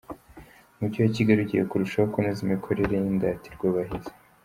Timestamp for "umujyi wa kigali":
0.75-1.39